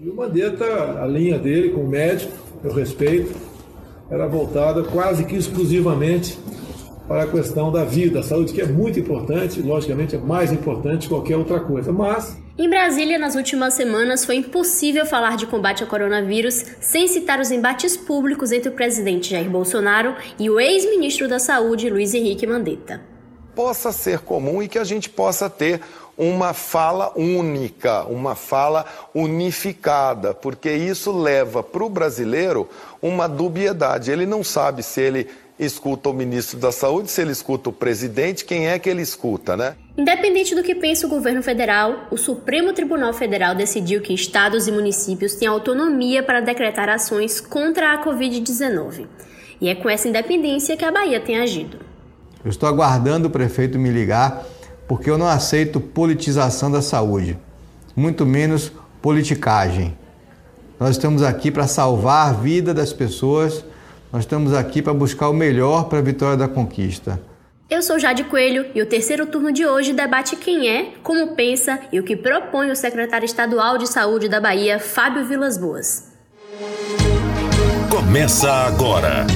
[0.00, 2.30] E o Mandetta, a linha dele como médico,
[2.62, 3.34] eu respeito,
[4.08, 6.38] era voltada quase que exclusivamente
[7.08, 11.08] para a questão da vida, da saúde, que é muito importante, logicamente é mais importante
[11.08, 11.90] que qualquer outra coisa.
[11.90, 17.40] Mas em Brasília, nas últimas semanas, foi impossível falar de combate ao coronavírus sem citar
[17.40, 22.46] os embates públicos entre o presidente Jair Bolsonaro e o ex-ministro da Saúde, Luiz Henrique
[22.46, 23.00] Mandetta.
[23.52, 25.80] Possa ser comum e que a gente possa ter
[26.18, 28.84] uma fala única, uma fala
[29.14, 32.68] unificada, porque isso leva para o brasileiro
[33.00, 34.10] uma dubiedade.
[34.10, 38.44] Ele não sabe se ele escuta o ministro da Saúde, se ele escuta o presidente,
[38.44, 39.76] quem é que ele escuta, né?
[39.96, 44.72] Independente do que pense o governo federal, o Supremo Tribunal Federal decidiu que estados e
[44.72, 49.06] municípios têm autonomia para decretar ações contra a Covid-19.
[49.60, 51.78] E é com essa independência que a Bahia tem agido.
[52.44, 54.46] Eu estou aguardando o prefeito me ligar
[54.88, 57.38] porque eu não aceito politização da saúde,
[57.94, 59.96] muito menos politicagem.
[60.80, 63.64] Nós estamos aqui para salvar a vida das pessoas
[64.12, 67.20] nós estamos aqui para buscar o melhor para a vitória da conquista.
[67.68, 71.78] Eu sou Jade Coelho e o terceiro turno de hoje debate quem é, como pensa
[71.92, 76.10] e o que propõe o secretário estadual de saúde da Bahia, Fábio Vilas Boas.
[77.90, 79.26] Começa agora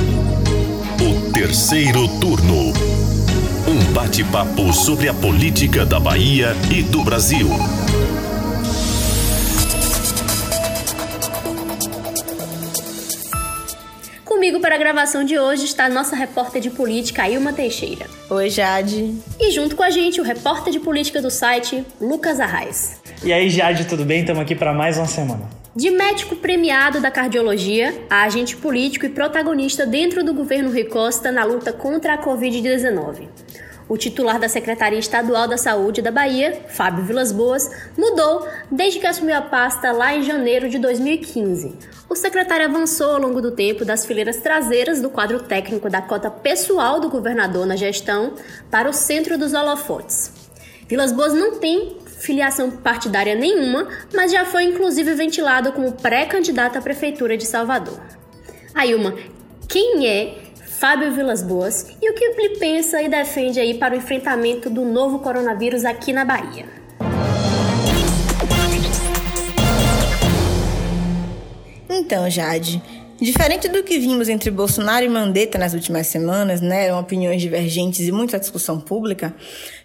[0.98, 2.91] o terceiro turno.
[3.64, 7.48] Um bate-papo sobre a política da Bahia e do Brasil.
[14.24, 18.06] Comigo para a gravação de hoje está a nossa repórter de política, Ilma Teixeira.
[18.28, 19.14] Oi, Jade.
[19.38, 23.00] E junto com a gente, o repórter de política do site, Lucas Arraes.
[23.22, 24.22] E aí, Jade, tudo bem?
[24.22, 25.61] Estamos aqui para mais uma semana.
[25.74, 31.32] De médico premiado da cardiologia a agente político e protagonista dentro do governo Rui Costa
[31.32, 33.26] na luta contra a Covid-19.
[33.88, 39.06] O titular da Secretaria Estadual da Saúde da Bahia, Fábio Vilas Boas, mudou desde que
[39.06, 41.74] assumiu a pasta lá em janeiro de 2015.
[42.06, 46.30] O secretário avançou ao longo do tempo das fileiras traseiras do quadro técnico da cota
[46.30, 48.34] pessoal do governador na gestão
[48.70, 50.32] para o centro dos holofotes.
[50.86, 56.80] Vilas Boas não tem filiação partidária nenhuma, mas já foi inclusive ventilado como pré-candidato à
[56.80, 58.00] prefeitura de Salvador.
[58.72, 59.14] Ailma,
[59.68, 60.36] quem é
[60.78, 64.84] Fábio Vilas Boas, e o que ele pensa e defende aí para o enfrentamento do
[64.84, 66.66] novo coronavírus aqui na Bahia.
[71.88, 72.82] Então, Jade,
[73.22, 78.00] diferente do que vimos entre Bolsonaro e Mandetta nas últimas semanas, né, eram opiniões divergentes
[78.06, 79.34] e muita discussão pública,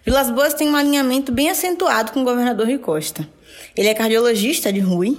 [0.04, 3.28] Vilas Boas tem um alinhamento bem acentuado com o governador Rui Costa.
[3.76, 5.18] Ele é cardiologista de Rui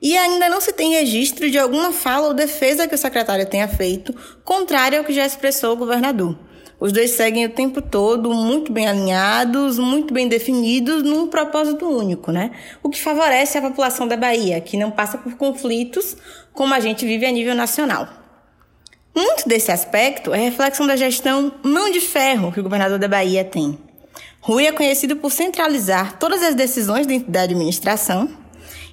[0.00, 3.66] e ainda não se tem registro de alguma fala ou defesa que o secretário tenha
[3.66, 6.38] feito, contrária ao que já expressou o governador.
[6.78, 12.30] Os dois seguem o tempo todo muito bem alinhados, muito bem definidos, num propósito único,
[12.30, 12.50] né?
[12.82, 16.16] O que favorece a população da Bahia, que não passa por conflitos
[16.52, 18.08] como a gente vive a nível nacional.
[19.14, 23.42] Muito desse aspecto é reflexão da gestão mão de ferro que o governador da Bahia
[23.42, 23.78] tem.
[24.40, 28.28] Rui é conhecido por centralizar todas as decisões dentro da administração,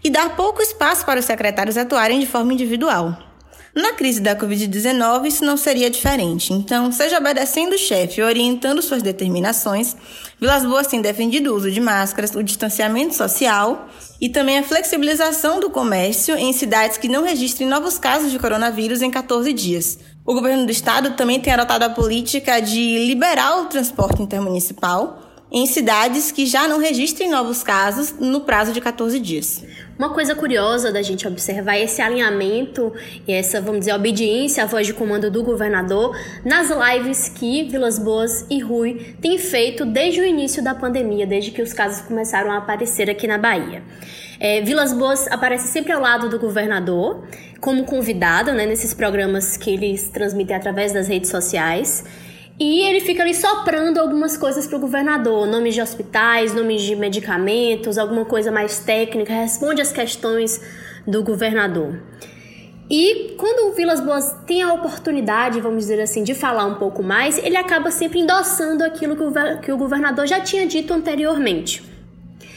[0.04, 3.18] e dar pouco espaço para os secretários atuarem de forma individual.
[3.76, 6.54] Na crise da Covid-19, isso não seria diferente.
[6.54, 9.96] Então, seja obedecendo o chefe e orientando suas determinações,
[10.40, 13.90] Vilas Boas tem defendido o uso de máscaras, o distanciamento social
[14.22, 19.02] e também a flexibilização do comércio em cidades que não registrem novos casos de coronavírus
[19.02, 19.98] em 14 dias.
[20.24, 25.68] O governo do estado também tem adotado a política de liberar o transporte intermunicipal em
[25.68, 29.64] cidades que já não registrem novos casos no prazo de 14 dias.
[29.96, 32.92] Uma coisa curiosa da gente observar é esse alinhamento
[33.28, 38.00] e essa, vamos dizer, obediência à voz de comando do governador nas lives que Vilas
[38.00, 42.52] Boas e Rui têm feito desde o início da pandemia, desde que os casos começaram
[42.52, 43.84] a aparecer aqui na Bahia.
[44.40, 47.28] É, Vilas Boas aparece sempre ao lado do governador,
[47.62, 52.04] como convidado né, nesses programas que eles transmitem através das redes sociais.
[52.60, 56.96] E ele fica ali soprando algumas coisas para o governador, nomes de hospitais, nomes de
[56.96, 60.62] medicamentos, alguma coisa mais técnica, responde às questões
[61.08, 62.00] do governador.
[62.90, 67.02] E quando o Vilas Boas tem a oportunidade, vamos dizer assim, de falar um pouco
[67.02, 71.84] mais, ele acaba sempre endossando aquilo que o, que o governador já tinha dito anteriormente.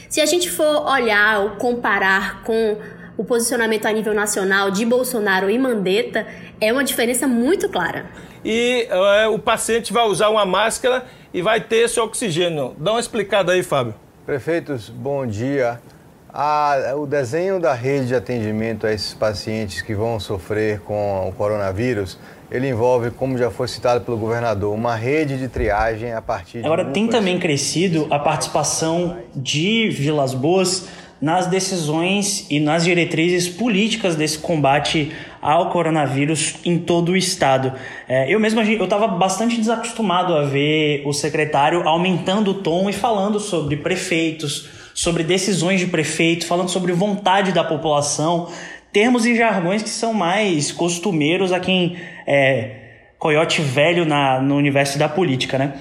[0.09, 2.77] Se a gente for olhar ou comparar com
[3.17, 6.27] o posicionamento a nível nacional de Bolsonaro e Mandetta,
[6.61, 8.05] é uma diferença muito clara
[8.43, 12.73] e é, o paciente vai usar uma máscara e vai ter esse oxigênio.
[12.77, 13.93] Dá uma explicada aí, Fábio.
[14.25, 15.81] Prefeitos, bom dia.
[16.97, 22.17] o desenho da rede de atendimento a esses pacientes que vão sofrer com o coronavírus,
[22.49, 26.65] ele envolve, como já foi citado pelo governador, uma rede de triagem a partir de.
[26.65, 30.87] Agora, tem também crescido a participação de Vilas Boas
[31.21, 35.11] nas decisões e nas diretrizes políticas desse combate
[35.41, 37.73] ao coronavírus em todo o estado.
[38.07, 42.93] É, eu mesmo eu estava bastante desacostumado a ver o secretário aumentando o tom e
[42.93, 48.49] falando sobre prefeitos, sobre decisões de prefeito, falando sobre vontade da população,
[48.91, 52.86] termos e jargões que são mais costumeiros a quem é
[53.19, 55.73] coiote velho na, no universo da política, né?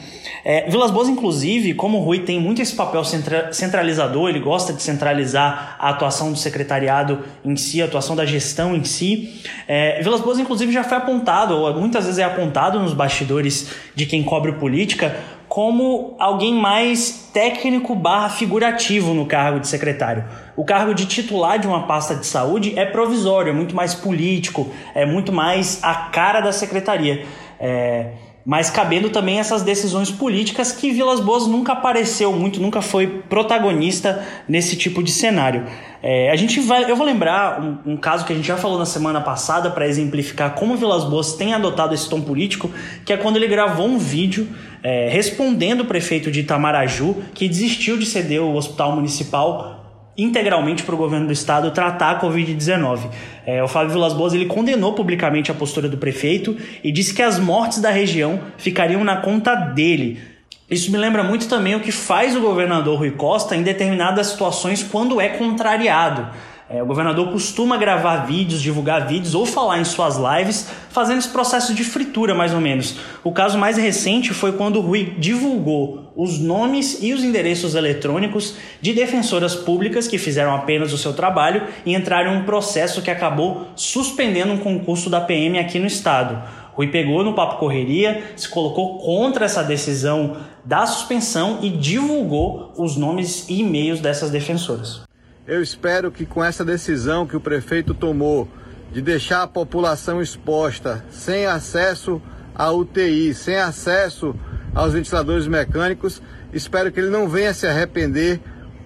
[0.49, 4.73] É, Vilas Boas, inclusive, como o Rui tem muito esse papel centra centralizador, ele gosta
[4.73, 9.43] de centralizar a atuação do secretariado em si, a atuação da gestão em si.
[9.67, 14.07] É, Vilas Boas, inclusive, já foi apontado, ou muitas vezes é apontado nos bastidores de
[14.07, 15.17] quem cobre política,
[15.57, 20.23] como alguém mais técnico barra figurativo no cargo de secretário.
[20.55, 24.71] O cargo de titular de uma pasta de saúde é provisório, é muito mais político,
[24.95, 27.25] é muito mais a cara da secretaria.
[27.59, 28.11] É,
[28.47, 34.25] mas cabendo também essas decisões políticas que Vilas Boas nunca apareceu muito, nunca foi protagonista
[34.49, 35.67] nesse tipo de cenário.
[36.01, 38.79] É, a gente vai, eu vou lembrar um, um, caso que a gente já falou
[38.79, 42.71] na semana passada para exemplificar como Vilas Boas tem adotado esse tom político,
[43.05, 44.47] que é quando ele gravou um vídeo
[44.81, 49.86] é, respondendo o prefeito de Itamaraju que desistiu de ceder o hospital municipal
[50.17, 53.11] integralmente para o governo do estado tratar a Covid-19.
[53.45, 57.23] É, o Fábio Vilas Boas ele condenou publicamente a postura do prefeito e disse que
[57.23, 60.21] as mortes da região ficariam na conta dele.
[60.69, 64.83] Isso me lembra muito também o que faz o governador Rui Costa em determinadas situações
[64.83, 66.29] quando é contrariado.
[66.69, 71.29] É, o governador costuma gravar vídeos, divulgar vídeos ou falar em suas lives, fazendo esse
[71.29, 72.97] processo de fritura, mais ou menos.
[73.23, 78.57] O caso mais recente foi quando o Rui divulgou os nomes e os endereços eletrônicos
[78.81, 83.13] de defensoras públicas que fizeram apenas o seu trabalho e entraram em um processo que
[83.13, 86.43] acabou suspendendo um concurso da PM aqui no estado.
[86.73, 92.97] Rui pegou no papo correria, se colocou contra essa decisão da suspensão e divulgou os
[92.97, 95.06] nomes e e-mails dessas defensoras.
[95.47, 98.49] Eu espero que com essa decisão que o prefeito tomou
[98.93, 102.21] de deixar a população exposta, sem acesso
[102.53, 104.35] à UTI, sem acesso
[104.75, 106.21] aos ventiladores mecânicos,
[106.53, 108.41] espero que ele não venha se arrepender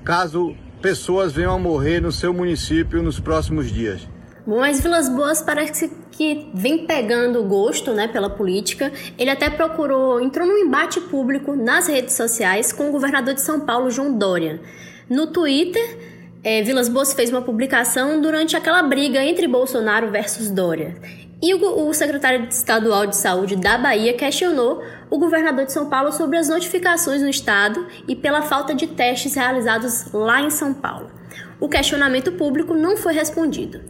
[0.04, 4.06] caso pessoas venham a morrer no seu município nos próximos dias.
[4.46, 8.92] Bom, mas Vilas Boas parece que vem pegando gosto né, pela política.
[9.16, 13.60] Ele até procurou, entrou num embate público nas redes sociais com o governador de São
[13.60, 14.60] Paulo, João Dória.
[15.08, 20.96] No Twitter, é, Vilas Boas fez uma publicação durante aquela briga entre Bolsonaro versus Dória.
[21.42, 26.12] E o, o, secretário estadual de saúde da Bahia questionou o governador de São Paulo
[26.12, 31.10] sobre as notificações no estado e pela falta de testes realizados lá em São Paulo.
[31.58, 33.80] O questionamento público não foi respondido.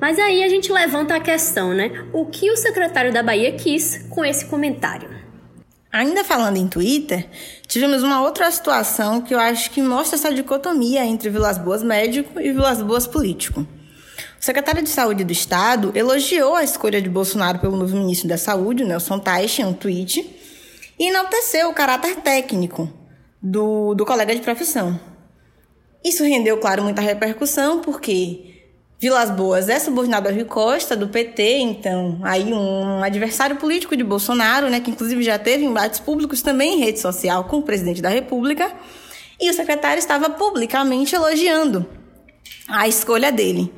[0.00, 2.06] Mas aí a gente levanta a questão, né?
[2.12, 5.17] O que o secretário da Bahia quis com esse comentário?
[5.90, 7.26] Ainda falando em Twitter,
[7.66, 12.38] tivemos uma outra situação que eu acho que mostra essa dicotomia entre Vilas Boas médico
[12.38, 13.60] e Vilas Boas político.
[13.60, 18.36] O secretário de Saúde do Estado elogiou a escolha de Bolsonaro pelo novo ministro da
[18.36, 20.24] Saúde, Nelson Teich, em um tweet,
[20.98, 22.92] e enalteceu o caráter técnico
[23.42, 25.00] do, do colega de profissão.
[26.04, 28.57] Isso rendeu, claro, muita repercussão, porque
[29.00, 34.02] Vilas Boas é subordinado a Rio Costa, do PT, então, aí um adversário político de
[34.02, 38.02] Bolsonaro, né, que inclusive já teve embates públicos também em rede social com o presidente
[38.02, 38.72] da República,
[39.40, 41.86] e o secretário estava publicamente elogiando
[42.66, 43.72] a escolha dele.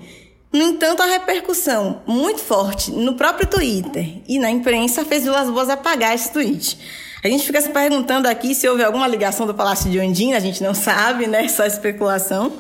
[0.50, 5.68] No entanto, a repercussão muito forte no próprio Twitter e na imprensa fez Vilas Boas
[5.68, 6.78] apagar esse tweet.
[7.22, 10.40] A gente fica se perguntando aqui se houve alguma ligação do Palácio de Ondina, a
[10.40, 11.46] gente não sabe, né?
[11.46, 12.54] Só especulação.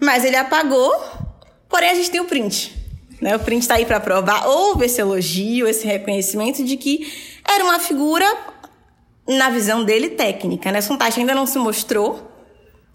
[0.00, 0.90] Mas ele apagou
[1.70, 2.76] Porém, a gente tem o print.
[3.20, 3.36] Né?
[3.36, 4.46] O print está aí para provar.
[4.46, 7.10] Houve esse elogio, esse reconhecimento de que
[7.48, 8.26] era uma figura,
[9.28, 10.72] na visão dele, técnica.
[10.72, 10.80] Né?
[10.80, 12.28] Sontachi ainda não se mostrou.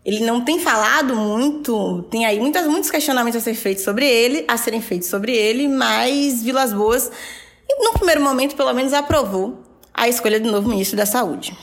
[0.03, 4.46] Ele não tem falado muito, tem aí muitas, muitos questionamentos a ser feitos sobre ele,
[4.48, 7.12] a serem feitos sobre ele, mas Vilas Boas,
[7.79, 11.58] no primeiro momento, pelo menos, aprovou a escolha do novo ministro da Saúde.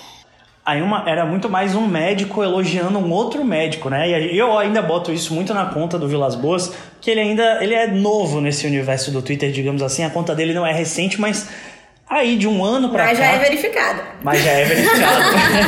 [0.65, 4.09] Aí uma, era muito mais um médico elogiando um outro médico, né?
[4.09, 7.75] E eu ainda boto isso muito na conta do Vilas Boas, que ele ainda ele
[7.75, 10.05] é novo nesse universo do Twitter, digamos assim.
[10.05, 11.49] A conta dele não é recente, mas
[12.09, 13.09] aí de um ano para cá...
[13.09, 14.03] Mas já é verificado.
[14.23, 15.25] Mas já é verificado.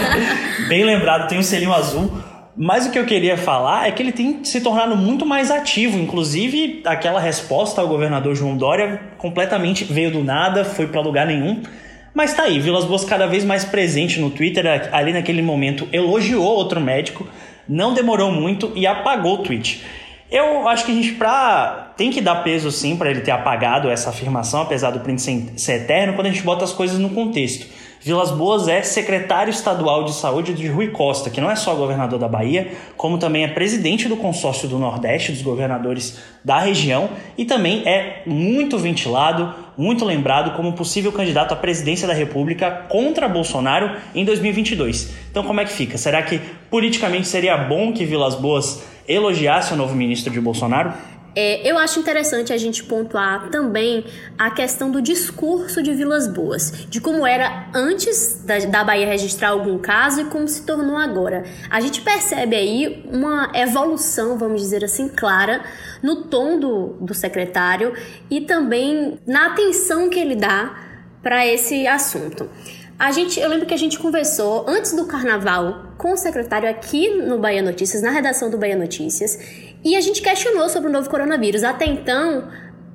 [0.69, 2.13] Bem lembrado, tem um selinho azul.
[2.57, 5.99] Mas o que eu queria falar é que ele tem se tornado muito mais ativo.
[5.99, 11.65] Inclusive, aquela resposta ao governador João Dória completamente veio do nada, foi para lugar nenhum.
[12.15, 16.45] Mas tá aí, Vilas Boas cada vez mais presente no Twitter, ali naquele momento elogiou
[16.45, 17.27] outro médico,
[17.69, 19.83] não demorou muito e apagou o tweet.
[20.31, 23.91] Eu acho que a gente pra, tem que dar peso sim para ele ter apagado
[23.91, 25.21] essa afirmação, apesar do print
[25.57, 27.67] ser, eterno, quando a gente bota as coisas no contexto.
[28.01, 32.19] Vilas Boas é secretário estadual de saúde de Rui Costa, que não é só governador
[32.19, 37.45] da Bahia, como também é presidente do consórcio do Nordeste, dos governadores da região, e
[37.45, 43.97] também é muito ventilado, muito lembrado como possível candidato à presidência da República contra Bolsonaro
[44.15, 45.15] em 2022.
[45.31, 45.99] Então, como é que fica?
[45.99, 46.41] Será que
[46.71, 50.93] politicamente seria bom que Vilas Boas elogiasse o novo ministro de Bolsonaro?
[51.37, 54.05] É, eu acho interessante a gente pontuar também
[54.39, 59.49] a questão do discurso de Vilas Boas, de como era antes da, da Bahia registrar
[59.49, 61.45] algum caso e como se tornou agora.
[61.69, 65.65] A gente percebe aí uma evolução, vamos dizer assim, clara
[66.03, 67.95] no tom do, do secretário
[68.31, 70.79] e também na atenção que ele dá
[71.23, 72.49] para esse assunto.
[72.97, 77.09] A gente, eu lembro que a gente conversou antes do carnaval com o secretário aqui
[77.11, 81.11] no Bahia Notícias, na redação do Bahia Notícias, e a gente questionou sobre o novo
[81.11, 81.63] coronavírus.
[81.63, 82.49] Até então,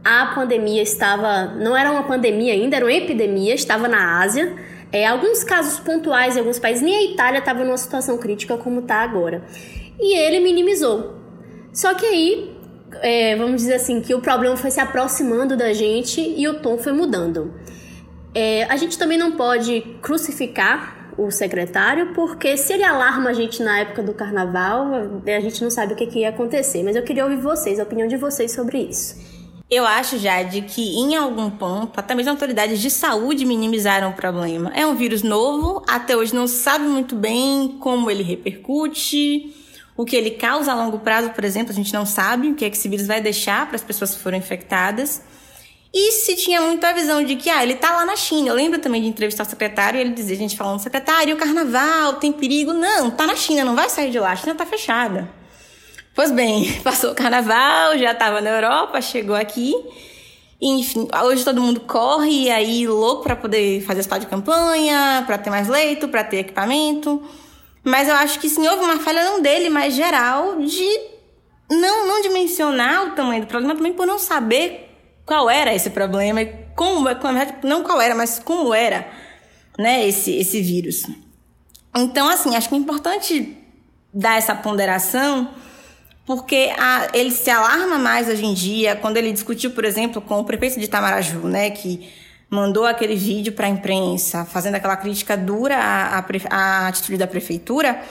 [0.03, 1.45] a pandemia estava.
[1.55, 4.55] Não era uma pandemia ainda, era uma epidemia, estava na Ásia.
[4.91, 8.79] É, alguns casos pontuais em alguns países, nem a Itália estava numa situação crítica como
[8.79, 9.43] está agora.
[9.99, 11.15] E ele minimizou.
[11.71, 12.57] Só que aí,
[13.01, 16.79] é, vamos dizer assim, que o problema foi se aproximando da gente e o tom
[16.79, 17.53] foi mudando.
[18.33, 23.61] É, a gente também não pode crucificar o secretário, porque se ele alarma a gente
[23.61, 24.87] na época do carnaval,
[25.25, 26.83] a gente não sabe o que, que ia acontecer.
[26.83, 29.15] Mas eu queria ouvir vocês, a opinião de vocês sobre isso.
[29.69, 34.71] Eu acho, Jade, que em algum ponto, até mesmo autoridades de saúde minimizaram o problema.
[34.73, 39.53] É um vírus novo, até hoje não se sabe muito bem como ele repercute,
[39.95, 42.65] o que ele causa a longo prazo, por exemplo, a gente não sabe o que,
[42.65, 45.21] é que esse vírus vai deixar para as pessoas que foram infectadas.
[45.93, 48.49] E se tinha muito a visão de que, ah, ele tá lá na China.
[48.49, 51.37] Eu lembro também de entrevistar o secretário e ele dizia, a gente falando, secretário, o
[51.37, 52.73] carnaval, tem perigo.
[52.73, 55.29] Não, tá na China, não vai sair de lá, a China tá fechada.
[56.13, 59.73] Pois bem, passou o carnaval, já tava na Europa, chegou aqui.
[60.61, 65.49] Enfim, hoje todo mundo corre aí louco para poder fazer esse de campanha, para ter
[65.49, 67.23] mais leito, para ter equipamento.
[67.83, 70.99] Mas eu acho que sim, houve uma falha não dele, mas geral, de
[71.71, 74.88] não, não dimensionar o tamanho do problema, também por não saber
[75.29, 77.07] qual era esse problema e como,
[77.63, 79.07] não qual era, mas como era,
[79.77, 81.05] né, esse, esse vírus.
[81.95, 83.55] Então, assim, acho que é importante
[84.11, 85.51] dar essa ponderação,
[86.25, 90.39] porque a, ele se alarma mais hoje em dia, quando ele discutiu, por exemplo, com
[90.39, 92.09] o prefeito de Itamaraju, né, que
[92.49, 97.27] mandou aquele vídeo para a imprensa, fazendo aquela crítica dura à, à, à atitude da
[97.27, 98.01] prefeitura,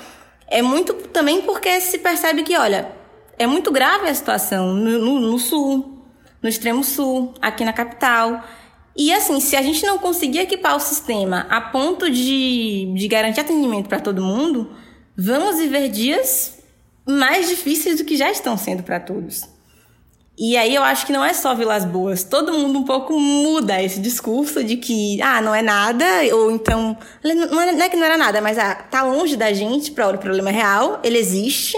[0.47, 2.93] é muito também porque se percebe que, olha,
[3.37, 5.98] é muito grave a situação no, no, no sul,
[6.43, 8.45] no extremo sul, aqui na capital.
[8.97, 13.41] E assim, se a gente não conseguir equipar o sistema a ponto de, de garantir
[13.41, 14.73] atendimento para todo mundo,
[15.17, 16.59] vamos viver dias
[17.07, 19.45] mais difíceis do que já estão sendo para todos.
[20.41, 23.83] E aí eu acho que não é só Vilas Boas, todo mundo um pouco muda
[23.83, 28.05] esse discurso de que, ah, não é nada, ou então, não é, é que não
[28.05, 31.77] era nada, mas ah, tá longe da gente para o problema real, ele existe,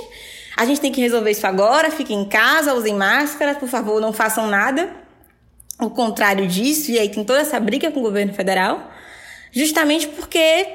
[0.60, 4.12] a gente tem que resolver isso agora, fiquem em casa, usem máscara, por favor, não
[4.12, 4.90] façam nada.
[5.80, 8.90] O contrário disso, e aí tem toda essa briga com o governo federal,
[9.50, 10.66] justamente porque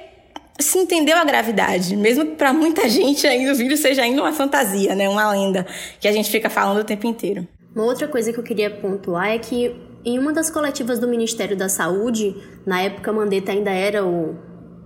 [0.59, 4.33] se entendeu a gravidade, mesmo que para muita gente ainda o vírus seja ainda uma
[4.33, 5.67] fantasia, né, uma lenda
[5.99, 7.47] que a gente fica falando o tempo inteiro.
[7.75, 9.71] Uma outra coisa que eu queria pontuar é que
[10.03, 14.35] em uma das coletivas do Ministério da Saúde, na época Mandetta ainda era o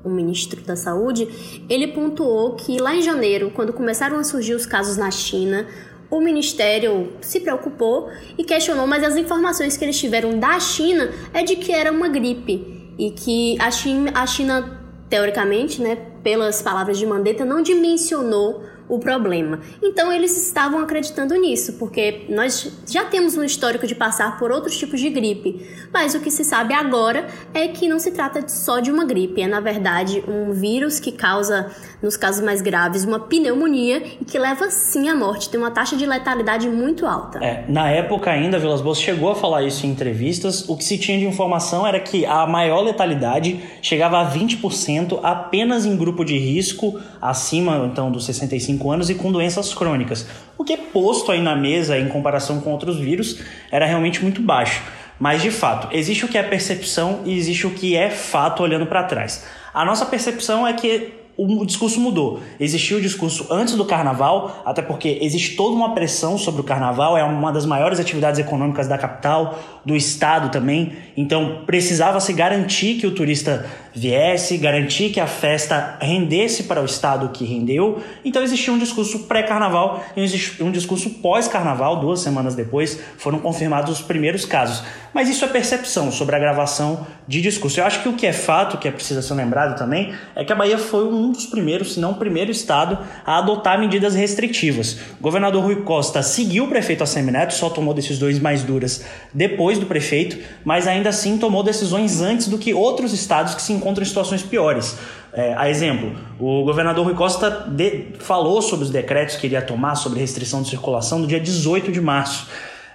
[0.03, 4.65] o ministro da Saúde, ele pontuou que lá em janeiro, quando começaram a surgir os
[4.65, 5.68] casos na China,
[6.10, 11.44] o ministério se preocupou e questionou, mas as informações que eles tiveram da China é
[11.44, 14.79] de que era uma gripe e que a China, a China
[15.10, 19.60] teoricamente, né, pelas palavras de Mandetta, não dimensionou o problema.
[19.81, 24.77] Então eles estavam acreditando nisso, porque nós já temos um histórico de passar por outros
[24.77, 28.79] tipos de gripe, mas o que se sabe agora é que não se trata só
[28.79, 33.19] de uma gripe, é na verdade um vírus que causa, nos casos mais graves, uma
[33.19, 37.43] pneumonia e que leva sim à morte, tem uma taxa de letalidade muito alta.
[37.43, 40.98] É, na época ainda, Vilas Boas chegou a falar isso em entrevistas, o que se
[40.98, 46.38] tinha de informação era que a maior letalidade chegava a 20% apenas em grupo de
[46.38, 50.25] risco acima então dos 65 65 anos e com doenças crônicas.
[50.57, 53.39] O que é posto aí na mesa em comparação com outros vírus
[53.71, 54.81] era realmente muito baixo.
[55.19, 58.86] Mas de fato, existe o que é percepção e existe o que é fato olhando
[58.86, 59.45] para trás.
[59.74, 62.41] A nossa percepção é que o discurso mudou.
[62.60, 67.17] Existiu o discurso antes do carnaval, até porque existe toda uma pressão sobre o carnaval,
[67.17, 70.93] é uma das maiores atividades econômicas da capital, do estado também.
[71.15, 76.86] Então precisava se garantir que o turista viesse, garantir que a festa rendesse para o
[76.86, 78.00] estado que rendeu.
[78.24, 84.01] Então existia um discurso pré-carnaval e um discurso pós-carnaval, duas semanas depois, foram confirmados os
[84.01, 84.84] primeiros casos.
[85.13, 87.79] Mas isso é percepção sobre a gravação de discurso.
[87.79, 90.53] Eu acho que o que é fato, que é preciso ser lembrado também, é que
[90.53, 94.98] a Bahia foi um dos primeiros, se não o primeiro estado a adotar medidas restritivas.
[95.19, 99.86] O governador Rui Costa seguiu o prefeito Assemineto, só tomou decisões mais duras depois do
[99.86, 104.07] prefeito, mas ainda assim tomou decisões antes do que outros estados que se encontram em
[104.07, 104.98] situações piores.
[105.31, 109.95] É, a exemplo, o governador Rui Costa de, falou sobre os decretos que iria tomar
[109.95, 112.48] sobre restrição de circulação no dia 18 de março.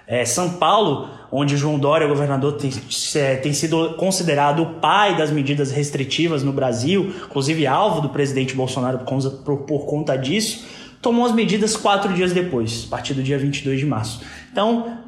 [0.07, 2.71] É, São Paulo, onde João Dória, governador, tem,
[3.15, 8.55] é, tem sido considerado o pai das medidas restritivas no Brasil, inclusive alvo do presidente
[8.55, 10.65] Bolsonaro por, por, por conta disso,
[11.01, 14.21] tomou as medidas quatro dias depois, a partir do dia 22 de março.
[14.51, 14.99] Então,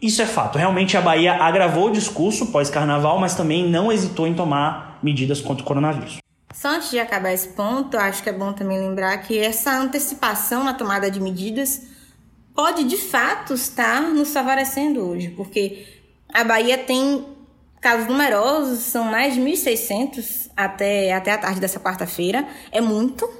[0.00, 0.58] isso é fato.
[0.58, 5.62] Realmente a Bahia agravou o discurso pós-carnaval, mas também não hesitou em tomar medidas contra
[5.62, 6.18] o coronavírus.
[6.54, 10.64] Só antes de acabar esse ponto, acho que é bom também lembrar que essa antecipação
[10.64, 11.82] na tomada de medidas
[12.58, 15.86] pode de fato estar nos favorecendo hoje, porque
[16.34, 17.24] a Bahia tem
[17.80, 23.30] casos numerosos, são mais de 1.600 até, até a tarde dessa quarta-feira, é muito.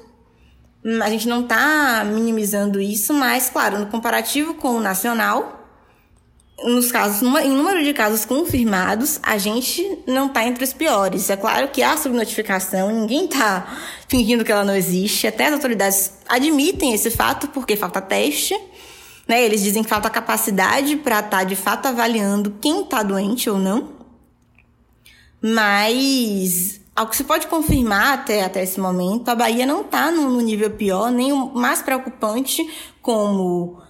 [1.03, 5.67] A gente não está minimizando isso, mas, claro, no comparativo com o nacional,
[6.63, 11.29] nos casos, em número de casos confirmados, a gente não está entre os piores.
[11.29, 15.27] É claro que há subnotificação, ninguém está fingindo que ela não existe.
[15.27, 18.57] Até as autoridades admitem esse fato porque falta teste.
[19.29, 19.45] Né?
[19.45, 23.59] Eles dizem que falta capacidade para estar tá, de fato avaliando quem está doente ou
[23.59, 23.91] não.
[25.41, 30.41] Mas, ao que se pode confirmar até, até esse momento, a Bahia não está no,
[30.41, 32.67] nível pior, nem o mais preocupante,
[33.03, 33.81] como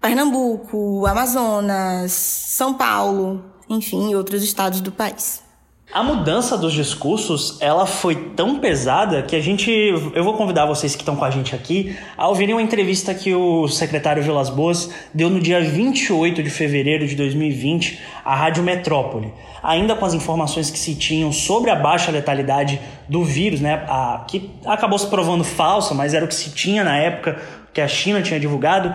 [0.00, 5.42] Pernambuco, Amazonas, São Paulo, enfim, outros estados do país.
[5.90, 10.94] A mudança dos discursos, ela foi tão pesada que a gente, eu vou convidar vocês
[10.94, 14.90] que estão com a gente aqui a ouvirem uma entrevista que o secretário Vilas Boas
[15.14, 19.32] deu no dia 28 de fevereiro de 2020 à Rádio Metrópole.
[19.62, 22.78] Ainda com as informações que se tinham sobre a baixa letalidade
[23.08, 26.84] do vírus, né, a, que acabou se provando falsa, mas era o que se tinha
[26.84, 27.40] na época
[27.72, 28.92] que a China tinha divulgado,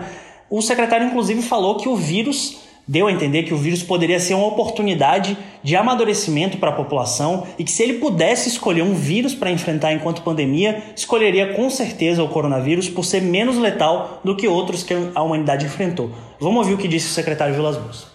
[0.48, 4.34] o secretário inclusive falou que o vírus deu a entender que o vírus poderia ser
[4.34, 9.34] uma oportunidade de amadurecimento para a população e que se ele pudesse escolher um vírus
[9.34, 14.46] para enfrentar enquanto pandemia, escolheria com certeza o coronavírus por ser menos letal do que
[14.46, 16.14] outros que a humanidade enfrentou.
[16.38, 18.06] Vamos ouvir o que disse o secretário Vilas Boas.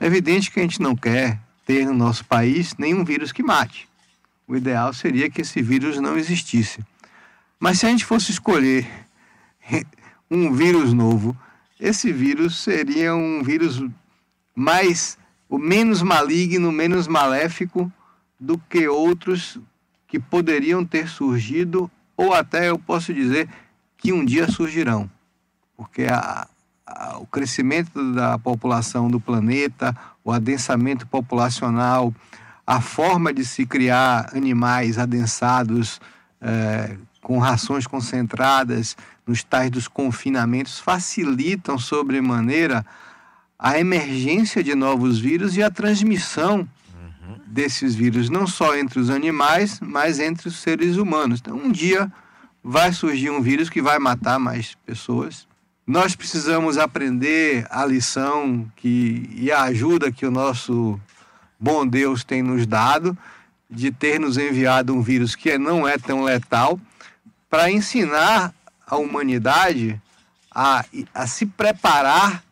[0.00, 3.88] É evidente que a gente não quer ter no nosso país nenhum vírus que mate.
[4.48, 6.80] O ideal seria que esse vírus não existisse.
[7.58, 8.86] Mas se a gente fosse escolher
[10.30, 11.36] um vírus novo,
[11.80, 13.82] esse vírus seria um vírus
[14.56, 17.92] mais o menos maligno, menos maléfico
[18.40, 19.60] do que outros
[20.08, 23.48] que poderiam ter surgido, ou até eu posso dizer
[23.98, 25.10] que um dia surgirão,
[25.76, 26.48] porque a,
[26.86, 32.14] a, o crescimento da população do planeta, o adensamento populacional,
[32.66, 36.00] a forma de se criar animais adensados
[36.40, 42.86] é, com rações concentradas nos tais dos confinamentos facilitam sobremaneira
[43.58, 46.68] a emergência de novos vírus e a transmissão
[47.46, 51.40] desses vírus, não só entre os animais, mas entre os seres humanos.
[51.40, 52.12] Então, um dia
[52.62, 55.46] vai surgir um vírus que vai matar mais pessoas.
[55.86, 61.00] Nós precisamos aprender a lição que, e a ajuda que o nosso
[61.58, 63.16] bom Deus tem nos dado
[63.70, 66.78] de ter nos enviado um vírus que não é tão letal
[67.48, 68.52] para ensinar
[68.86, 70.00] a humanidade
[70.52, 72.42] a, a se preparar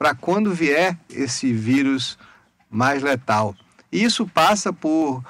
[0.00, 2.16] para quando vier esse vírus
[2.70, 3.54] mais letal.
[3.92, 5.22] Isso passa por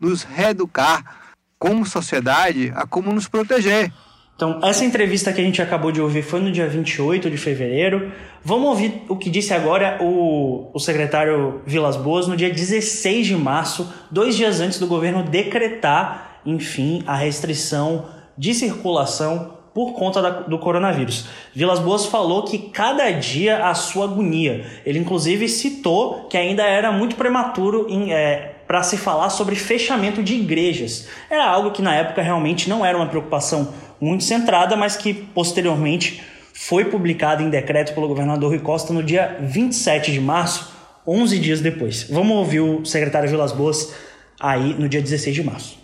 [0.00, 1.20] nos reeducar
[1.60, 3.92] como sociedade a como nos proteger.
[4.34, 8.10] Então, essa entrevista que a gente acabou de ouvir foi no dia 28 de fevereiro.
[8.42, 13.36] Vamos ouvir o que disse agora o, o secretário Vilas Boas no dia 16 de
[13.36, 20.30] março, dois dias antes do governo decretar, enfim, a restrição de circulação por conta da,
[20.30, 21.26] do coronavírus.
[21.54, 24.66] Vilas Boas falou que cada dia a sua agonia.
[24.84, 30.34] Ele inclusive citou que ainda era muito prematuro é, para se falar sobre fechamento de
[30.34, 31.08] igrejas.
[31.28, 36.22] Era algo que na época realmente não era uma preocupação muito centrada, mas que posteriormente
[36.52, 40.72] foi publicado em decreto pelo governador Rui Costa no dia 27 de março,
[41.06, 42.04] 11 dias depois.
[42.10, 43.94] Vamos ouvir o secretário Vilas Boas
[44.38, 45.78] aí no dia 16 de março.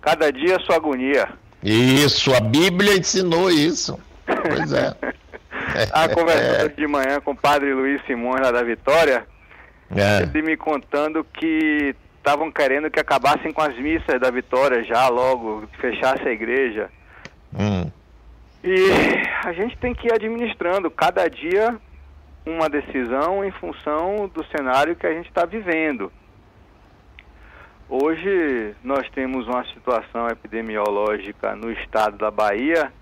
[0.00, 1.28] Cada dia a sua agonia
[1.62, 3.98] Isso, a Bíblia ensinou isso.
[4.26, 4.94] Pois é.
[5.92, 9.26] a conversando de manhã com o padre Luiz Simões lá da Vitória,
[9.94, 10.22] É.
[10.22, 15.64] ele me contando que estavam querendo que acabassem com as missas da Vitória já logo,
[15.80, 16.88] fechasse a igreja.
[17.52, 17.90] Hum.
[18.64, 18.86] E
[19.44, 21.76] a gente tem que ir administrando cada dia
[22.46, 26.12] uma decisão em função do cenário que a gente está vivendo.
[27.88, 32.92] Hoje nós temos uma situação epidemiológica no estado da Bahia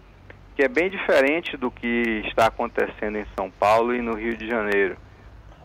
[0.61, 4.47] que é bem diferente do que está acontecendo em São Paulo e no Rio de
[4.47, 4.97] Janeiro.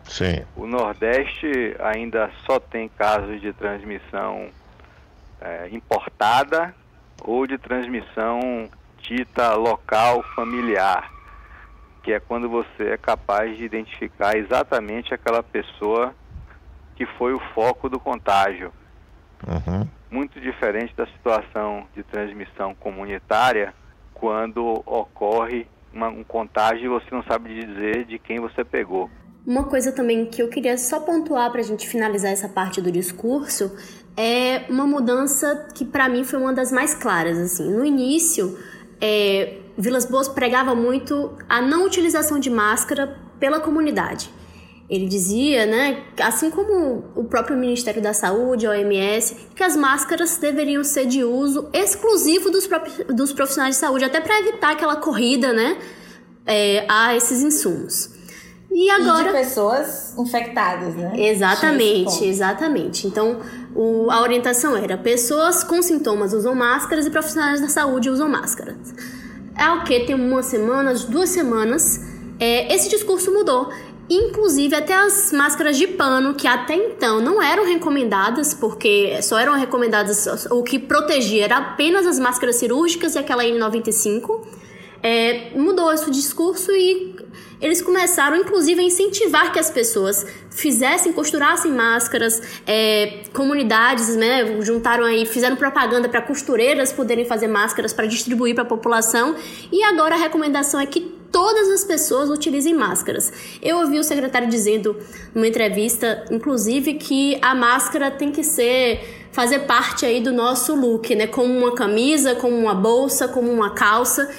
[0.04, 0.44] Sim.
[0.56, 4.48] O Nordeste ainda só tem casos de transmissão
[5.40, 6.74] eh, importada
[7.22, 11.12] ou de transmissão dita local familiar,
[12.02, 16.14] que é quando você é capaz de identificar exatamente aquela pessoa
[16.94, 18.72] que foi o foco do contágio.
[19.46, 19.86] Uhum.
[20.10, 23.74] Muito diferente da situação de transmissão comunitária,
[24.14, 29.10] quando ocorre uma- um contágio e você não sabe dizer de quem você pegou.
[29.46, 32.90] Uma coisa também que eu queria só pontuar para a gente finalizar essa parte do
[32.90, 33.76] discurso
[34.16, 37.38] é uma mudança que para mim foi uma das mais claras.
[37.38, 38.58] Assim, no início,
[39.00, 44.30] é, Vilas Boas pregava muito a não utilização de máscara pela comunidade.
[44.88, 50.36] Ele dizia, né, assim como o próprio Ministério da Saúde, a OMS, que as máscaras
[50.38, 52.68] deveriam ser de uso exclusivo dos,
[53.08, 55.76] dos profissionais de saúde, até para evitar aquela corrida, né,
[56.46, 58.10] é, a esses insumos.
[58.70, 59.22] E agora.
[59.30, 61.12] E de pessoas infectadas, né?
[61.16, 63.06] Exatamente, exatamente.
[63.06, 63.40] Então,
[63.74, 68.76] o- a orientação era: pessoas com sintomas usam máscaras e profissionais da saúde usam máscaras.
[69.58, 70.00] É o que?
[70.00, 72.00] Tem uma semana, duas semanas,
[72.38, 73.70] é, esse discurso mudou.
[74.08, 79.54] Inclusive, até as máscaras de pano, que até então não eram recomendadas, porque só eram
[79.54, 84.46] recomendadas, o que protegia era apenas as máscaras cirúrgicas e aquela N95
[85.02, 87.16] é, mudou esse discurso e
[87.60, 95.04] eles começaram, inclusive, a incentivar que as pessoas fizessem, costurassem máscaras, é, comunidades, né, juntaram
[95.04, 99.34] aí, fizeram propaganda para costureiras poderem fazer máscaras para distribuir para a população.
[99.72, 103.32] E agora a recomendação é que todas as pessoas utilizem máscaras.
[103.62, 104.96] Eu ouvi o secretário dizendo
[105.34, 111.14] numa entrevista, inclusive, que a máscara tem que ser fazer parte aí do nosso look,
[111.14, 114.30] né, como uma camisa, como uma bolsa, como uma calça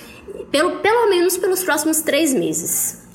[0.52, 3.07] pelo, pelo menos pelos próximos três meses.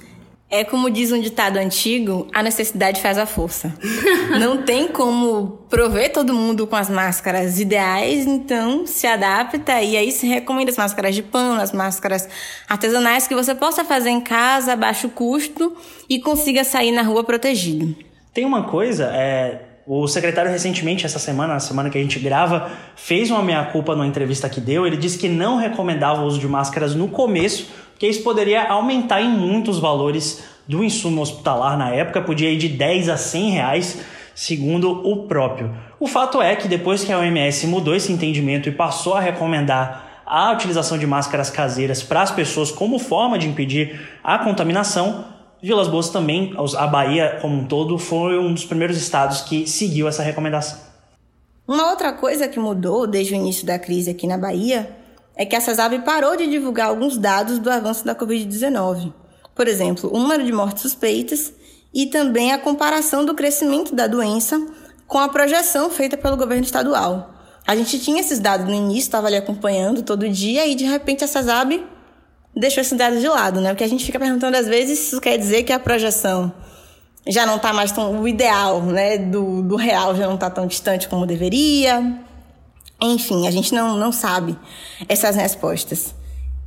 [0.52, 3.74] É como diz um ditado antigo, a necessidade faz a força.
[4.38, 10.12] Não tem como prover todo mundo com as máscaras ideais, então se adapta e aí
[10.12, 12.28] se recomenda as máscaras de pano, as máscaras
[12.68, 15.74] artesanais que você possa fazer em casa a baixo custo
[16.06, 17.96] e consiga sair na rua protegido.
[18.34, 22.70] Tem uma coisa, é, o secretário recentemente, essa semana, a semana que a gente grava,
[22.94, 24.86] fez uma meia-culpa numa entrevista que deu.
[24.86, 29.20] Ele disse que não recomendava o uso de máscaras no começo, porque isso poderia aumentar
[29.20, 34.00] em muitos valores do insumo hospitalar na época, podia ir de 10 a 100 reais,
[34.34, 35.74] segundo o próprio.
[35.98, 40.22] O fato é que depois que a OMS mudou esse entendimento e passou a recomendar
[40.24, 45.24] a utilização de máscaras caseiras para as pessoas como forma de impedir a contaminação,
[45.62, 50.08] Vilas Boas também, a Bahia como um todo, foi um dos primeiros estados que seguiu
[50.08, 50.76] essa recomendação.
[51.68, 54.90] Uma outra coisa que mudou desde o início da crise aqui na Bahia
[55.36, 59.12] é que a CESAB parou de divulgar alguns dados do avanço da Covid-19.
[59.54, 61.52] Por exemplo, o número de mortes suspeitas
[61.94, 64.60] e também a comparação do crescimento da doença
[65.06, 67.34] com a projeção feita pelo governo estadual.
[67.64, 71.22] A gente tinha esses dados no início, estava ali acompanhando todo dia e de repente
[71.22, 71.84] a CESAB
[72.56, 73.70] deixou esses dados de lado, né?
[73.70, 76.52] Porque a gente fica perguntando às vezes se isso quer dizer que a projeção
[77.26, 80.66] já não está mais tão o ideal, né, do, do real já não está tão
[80.66, 82.20] distante como deveria.
[83.00, 84.56] Enfim, a gente não, não sabe
[85.08, 86.14] essas respostas.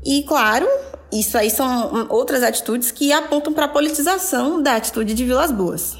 [0.06, 0.68] E claro,
[1.12, 5.98] isso aí são outras atitudes que apontam para a politização da atitude de Vilas Boas.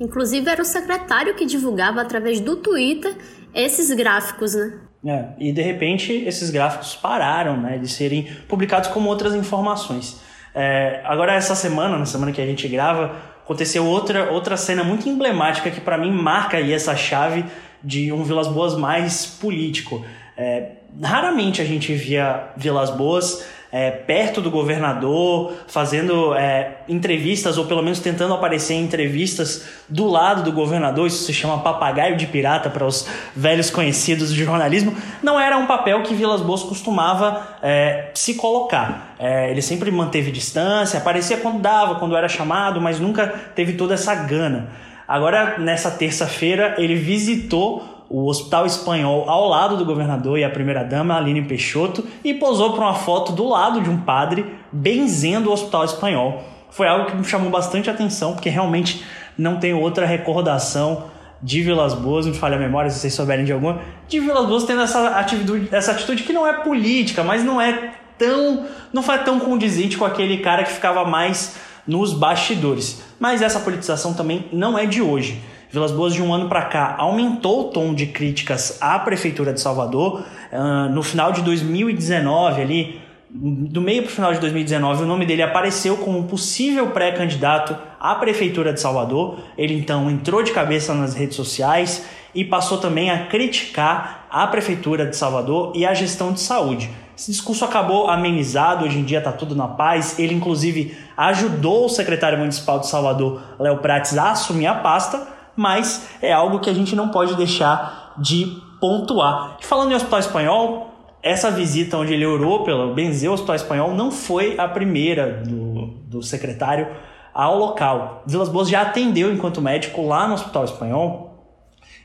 [0.00, 3.16] Inclusive era o secretário que divulgava através do Twitter
[3.54, 4.80] esses gráficos, né?
[5.06, 10.20] É, e de repente esses gráficos pararam né, de serem publicados como outras informações.
[10.54, 13.14] É, agora, essa semana, na semana que a gente grava,
[13.44, 17.44] aconteceu outra, outra cena muito emblemática que para mim marca aí essa chave
[17.82, 20.04] de um Vilas Boas mais político.
[20.36, 27.64] É, raramente a gente via Vilas Boas é, perto do governador, fazendo é, entrevistas, ou
[27.64, 31.08] pelo menos tentando aparecer em entrevistas do lado do governador.
[31.08, 34.96] Isso se chama papagaio de pirata para os velhos conhecidos de jornalismo.
[35.20, 39.16] Não era um papel que Vilas Boas costumava é, se colocar.
[39.18, 43.94] É, ele sempre manteve distância, aparecia quando dava, quando era chamado, mas nunca teve toda
[43.94, 44.68] essa gana.
[45.08, 51.16] Agora, nessa terça-feira, ele visitou o Hospital Espanhol ao lado do governador e a primeira-dama,
[51.16, 55.84] Aline Peixoto, e posou para uma foto do lado de um padre benzendo o Hospital
[55.84, 56.42] Espanhol.
[56.70, 59.04] Foi algo que me chamou bastante atenção, porque realmente
[59.38, 61.04] não tem outra recordação
[61.42, 64.64] de Vilas Boas, me falha a memória se vocês souberem de alguma, de Vilas Boas
[64.64, 68.64] tendo essa atitude, essa atitude que não é política, mas não é tão.
[68.92, 73.02] não foi tão condizente com aquele cara que ficava mais nos bastidores.
[73.20, 75.40] Mas essa politização também não é de hoje.
[75.74, 79.60] Vilas Boas, de um ano para cá, aumentou o tom de críticas à Prefeitura de
[79.60, 80.24] Salvador.
[80.52, 85.26] Uh, no final de 2019, ali, do meio para o final de 2019, o nome
[85.26, 89.40] dele apareceu como possível pré-candidato à Prefeitura de Salvador.
[89.58, 95.04] Ele então entrou de cabeça nas redes sociais e passou também a criticar a Prefeitura
[95.04, 96.88] de Salvador e a gestão de saúde.
[97.16, 100.20] Esse discurso acabou amenizado, hoje em dia está tudo na paz.
[100.20, 106.08] Ele, inclusive, ajudou o secretário municipal de Salvador, Léo Prates, a assumir a pasta, mas
[106.20, 109.56] é algo que a gente não pode deixar de pontuar.
[109.60, 114.10] E falando em Hospital Espanhol, essa visita onde ele orou pelo benzeu Hospital Espanhol não
[114.10, 116.86] foi a primeira do, do secretário
[117.32, 118.22] ao local.
[118.26, 121.30] Vilas Boas já atendeu enquanto médico lá no Hospital Espanhol.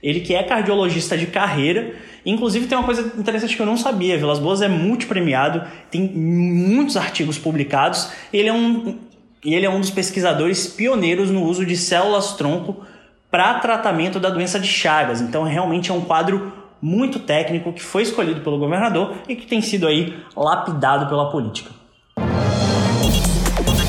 [0.02, 1.94] Ele que é cardiologista de carreira,
[2.26, 4.18] inclusive tem uma coisa interessante que eu não sabia.
[4.18, 8.10] Vilas Boas é multipremiado, tem muitos artigos publicados.
[8.32, 9.00] Ele é um,
[9.44, 12.86] ele é um dos pesquisadores pioneiros no uso de células tronco
[13.32, 15.22] para tratamento da doença de Chagas.
[15.22, 19.62] Então, realmente é um quadro muito técnico que foi escolhido pelo governador e que tem
[19.62, 21.72] sido aí lapidado pela política.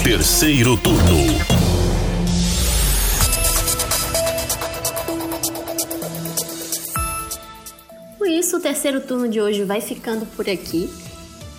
[0.02, 1.00] Terceiro turno.
[8.18, 10.90] Com isso, o terceiro turno de hoje vai ficando por aqui.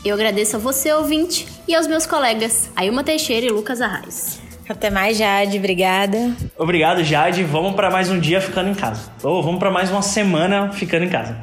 [0.03, 4.50] Eu agradeço a você, ouvinte, e aos meus colegas Ailma Teixeira e Lucas Arraes.
[4.71, 5.57] Até mais, Jade.
[5.57, 6.31] Obrigada.
[6.57, 7.43] Obrigado, Jade.
[7.43, 9.11] Vamos para mais um dia ficando em casa.
[9.21, 11.35] Ou vamos para mais uma semana ficando em casa.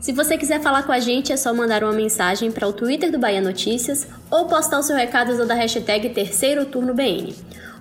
[0.00, 3.12] Se você quiser falar com a gente, é só mandar uma mensagem para o Twitter
[3.12, 7.32] do Bahia Notícias ou postar o seu recado usando a hashtag Terceiro Turno BN.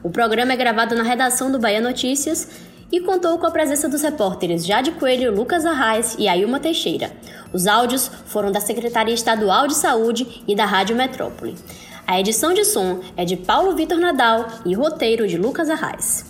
[0.04, 2.48] O programa é gravado na redação do Bahia Notícias
[2.92, 7.12] e contou com a presença dos repórteres Jade Coelho, Lucas Arraes e Ailma Teixeira.
[7.52, 11.56] Os áudios foram da Secretaria Estadual de Saúde e da Rádio Metrópole.
[12.06, 16.26] A edição de som é de Paulo Vitor Nadal e roteiro de Lucas Arraes.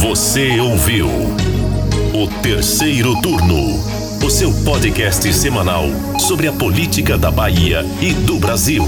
[0.00, 3.78] Você ouviu o terceiro turno,
[4.24, 5.84] o seu podcast semanal
[6.18, 8.84] sobre a política da Bahia e do Brasil.